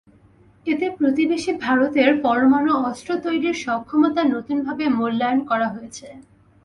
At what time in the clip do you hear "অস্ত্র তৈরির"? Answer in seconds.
2.83-3.55